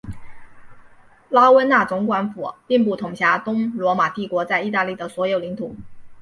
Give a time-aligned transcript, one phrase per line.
[1.29, 5.75] 拉温纳总管府并不统辖东罗马帝国在意大利的所有领土。